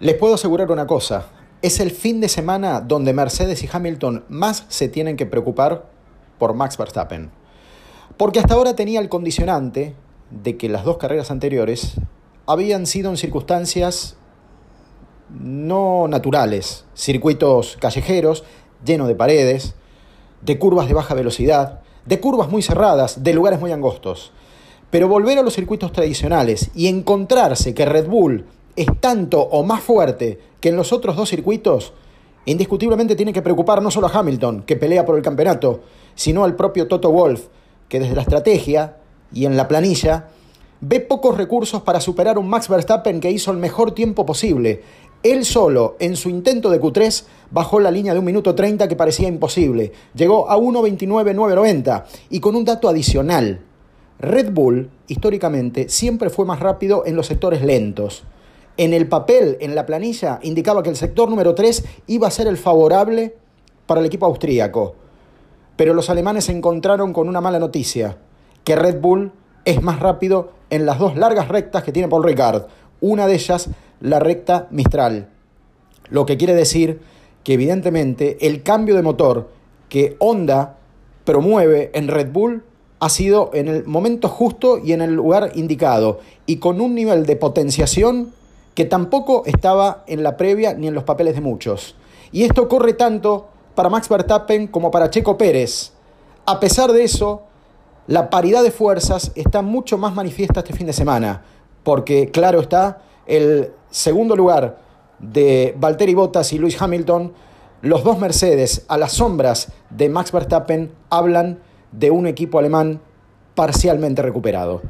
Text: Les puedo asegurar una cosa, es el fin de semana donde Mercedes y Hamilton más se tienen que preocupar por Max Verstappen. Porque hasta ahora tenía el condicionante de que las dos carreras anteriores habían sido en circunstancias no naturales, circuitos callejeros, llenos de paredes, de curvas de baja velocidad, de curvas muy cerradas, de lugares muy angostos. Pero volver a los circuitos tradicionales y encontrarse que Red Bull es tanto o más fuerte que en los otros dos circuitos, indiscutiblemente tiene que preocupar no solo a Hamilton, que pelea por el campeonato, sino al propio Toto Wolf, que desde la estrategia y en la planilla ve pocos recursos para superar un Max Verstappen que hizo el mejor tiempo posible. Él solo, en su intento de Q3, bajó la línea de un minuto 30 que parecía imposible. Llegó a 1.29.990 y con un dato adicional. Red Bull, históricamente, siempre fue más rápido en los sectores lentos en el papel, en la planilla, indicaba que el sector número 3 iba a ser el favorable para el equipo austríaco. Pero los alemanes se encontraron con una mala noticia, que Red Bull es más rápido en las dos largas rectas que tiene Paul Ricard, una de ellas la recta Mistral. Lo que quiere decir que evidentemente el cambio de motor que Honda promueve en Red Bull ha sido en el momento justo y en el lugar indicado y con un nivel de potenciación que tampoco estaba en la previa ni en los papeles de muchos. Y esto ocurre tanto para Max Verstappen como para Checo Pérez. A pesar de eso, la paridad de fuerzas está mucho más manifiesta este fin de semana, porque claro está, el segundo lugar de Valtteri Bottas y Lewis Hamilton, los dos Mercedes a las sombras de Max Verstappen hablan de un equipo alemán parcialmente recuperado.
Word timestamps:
Les 0.00 0.16
puedo 0.16 0.34
asegurar 0.34 0.72
una 0.72 0.88
cosa, 0.88 1.26
es 1.62 1.78
el 1.78 1.92
fin 1.92 2.20
de 2.20 2.28
semana 2.28 2.80
donde 2.80 3.12
Mercedes 3.12 3.62
y 3.62 3.68
Hamilton 3.72 4.24
más 4.28 4.64
se 4.68 4.88
tienen 4.88 5.16
que 5.16 5.24
preocupar 5.24 5.86
por 6.36 6.52
Max 6.52 6.76
Verstappen. 6.76 7.30
Porque 8.16 8.40
hasta 8.40 8.54
ahora 8.54 8.74
tenía 8.74 8.98
el 8.98 9.08
condicionante 9.08 9.94
de 10.30 10.56
que 10.56 10.68
las 10.68 10.84
dos 10.84 10.98
carreras 10.98 11.30
anteriores 11.30 11.92
habían 12.44 12.86
sido 12.86 13.08
en 13.08 13.16
circunstancias 13.16 14.16
no 15.30 16.08
naturales, 16.08 16.84
circuitos 16.94 17.76
callejeros, 17.80 18.42
llenos 18.84 19.06
de 19.06 19.14
paredes, 19.14 19.76
de 20.42 20.58
curvas 20.58 20.88
de 20.88 20.94
baja 20.94 21.14
velocidad, 21.14 21.82
de 22.04 22.18
curvas 22.18 22.50
muy 22.50 22.62
cerradas, 22.62 23.22
de 23.22 23.32
lugares 23.32 23.60
muy 23.60 23.70
angostos. 23.70 24.32
Pero 24.90 25.06
volver 25.06 25.38
a 25.38 25.42
los 25.42 25.54
circuitos 25.54 25.92
tradicionales 25.92 26.72
y 26.74 26.88
encontrarse 26.88 27.74
que 27.74 27.86
Red 27.86 28.08
Bull 28.08 28.44
es 28.76 28.86
tanto 29.00 29.40
o 29.40 29.62
más 29.62 29.82
fuerte 29.82 30.38
que 30.60 30.70
en 30.70 30.76
los 30.76 30.92
otros 30.92 31.16
dos 31.16 31.28
circuitos, 31.28 31.92
indiscutiblemente 32.46 33.16
tiene 33.16 33.32
que 33.32 33.42
preocupar 33.42 33.82
no 33.82 33.90
solo 33.90 34.08
a 34.08 34.18
Hamilton, 34.18 34.62
que 34.62 34.76
pelea 34.76 35.04
por 35.04 35.16
el 35.16 35.22
campeonato, 35.22 35.80
sino 36.14 36.44
al 36.44 36.56
propio 36.56 36.88
Toto 36.88 37.10
Wolf, 37.10 37.46
que 37.88 38.00
desde 38.00 38.14
la 38.14 38.22
estrategia 38.22 38.96
y 39.32 39.46
en 39.46 39.56
la 39.56 39.68
planilla 39.68 40.28
ve 40.80 41.00
pocos 41.00 41.36
recursos 41.36 41.82
para 41.82 42.00
superar 42.00 42.38
un 42.38 42.48
Max 42.48 42.68
Verstappen 42.68 43.20
que 43.20 43.30
hizo 43.30 43.50
el 43.50 43.58
mejor 43.58 43.92
tiempo 43.92 44.26
posible. 44.26 44.82
Él 45.22 45.46
solo, 45.46 45.96
en 46.00 46.16
su 46.16 46.28
intento 46.28 46.68
de 46.68 46.80
Q3, 46.80 47.24
bajó 47.50 47.80
la 47.80 47.90
línea 47.90 48.12
de 48.12 48.18
un 48.18 48.26
minuto 48.26 48.54
30 48.54 48.88
que 48.88 48.96
parecía 48.96 49.28
imposible. 49.28 49.92
Llegó 50.14 50.50
a 50.50 50.58
1.29.990 50.58 52.04
y 52.28 52.40
con 52.40 52.56
un 52.56 52.64
dato 52.64 52.90
adicional. 52.90 53.60
Red 54.18 54.52
Bull, 54.52 54.90
históricamente, 55.08 55.88
siempre 55.88 56.28
fue 56.28 56.44
más 56.44 56.60
rápido 56.60 57.04
en 57.06 57.16
los 57.16 57.26
sectores 57.26 57.62
lentos 57.62 58.24
en 58.76 58.92
el 58.92 59.08
papel, 59.08 59.56
en 59.60 59.74
la 59.74 59.86
planilla, 59.86 60.40
indicaba 60.42 60.82
que 60.82 60.90
el 60.90 60.96
sector 60.96 61.28
número 61.28 61.54
3 61.54 61.84
iba 62.08 62.28
a 62.28 62.30
ser 62.30 62.46
el 62.46 62.56
favorable 62.56 63.36
para 63.86 64.00
el 64.00 64.06
equipo 64.06 64.26
austríaco. 64.26 64.94
Pero 65.76 65.94
los 65.94 66.10
alemanes 66.10 66.44
se 66.44 66.52
encontraron 66.52 67.12
con 67.12 67.28
una 67.28 67.40
mala 67.40 67.58
noticia, 67.58 68.16
que 68.64 68.76
Red 68.76 69.00
Bull 69.00 69.32
es 69.64 69.82
más 69.82 70.00
rápido 70.00 70.52
en 70.70 70.86
las 70.86 70.98
dos 70.98 71.16
largas 71.16 71.48
rectas 71.48 71.82
que 71.82 71.92
tiene 71.92 72.08
Paul 72.08 72.24
Ricard, 72.24 72.64
una 73.00 73.26
de 73.26 73.34
ellas 73.34 73.68
la 74.00 74.18
recta 74.18 74.66
Mistral. 74.70 75.28
Lo 76.10 76.26
que 76.26 76.36
quiere 76.36 76.54
decir 76.54 77.00
que 77.42 77.54
evidentemente 77.54 78.46
el 78.46 78.62
cambio 78.62 78.94
de 78.94 79.02
motor 79.02 79.50
que 79.88 80.16
Honda 80.18 80.78
promueve 81.24 81.90
en 81.94 82.08
Red 82.08 82.32
Bull 82.32 82.64
ha 83.00 83.08
sido 83.08 83.50
en 83.54 83.68
el 83.68 83.84
momento 83.84 84.28
justo 84.28 84.78
y 84.78 84.92
en 84.92 85.02
el 85.02 85.14
lugar 85.14 85.52
indicado 85.54 86.20
y 86.46 86.56
con 86.56 86.80
un 86.80 86.94
nivel 86.94 87.26
de 87.26 87.36
potenciación 87.36 88.32
que 88.74 88.84
tampoco 88.84 89.42
estaba 89.46 90.04
en 90.06 90.22
la 90.22 90.36
previa 90.36 90.74
ni 90.74 90.88
en 90.88 90.94
los 90.94 91.04
papeles 91.04 91.34
de 91.34 91.40
muchos. 91.40 91.96
Y 92.32 92.42
esto 92.42 92.62
ocurre 92.62 92.94
tanto 92.94 93.48
para 93.74 93.88
Max 93.88 94.08
Verstappen 94.08 94.66
como 94.66 94.90
para 94.90 95.10
Checo 95.10 95.38
Pérez. 95.38 95.92
A 96.46 96.60
pesar 96.60 96.92
de 96.92 97.04
eso, 97.04 97.42
la 98.06 98.30
paridad 98.30 98.62
de 98.62 98.70
fuerzas 98.70 99.32
está 99.34 99.62
mucho 99.62 99.98
más 99.98 100.14
manifiesta 100.14 100.60
este 100.60 100.74
fin 100.74 100.86
de 100.86 100.92
semana, 100.92 101.42
porque 101.82 102.30
claro 102.30 102.60
está, 102.60 103.02
el 103.26 103.72
segundo 103.90 104.36
lugar 104.36 104.78
de 105.18 105.74
Valtteri 105.78 106.14
Bottas 106.14 106.52
y 106.52 106.58
Lewis 106.58 106.80
Hamilton, 106.80 107.32
los 107.82 108.02
dos 108.02 108.18
Mercedes 108.18 108.84
a 108.88 108.98
las 108.98 109.12
sombras 109.12 109.72
de 109.90 110.08
Max 110.08 110.32
Verstappen 110.32 110.92
hablan 111.10 111.60
de 111.92 112.10
un 112.10 112.26
equipo 112.26 112.58
alemán 112.58 113.00
parcialmente 113.54 114.22
recuperado. 114.22 114.82